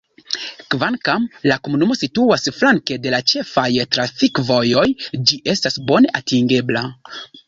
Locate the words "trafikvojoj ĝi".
3.97-5.37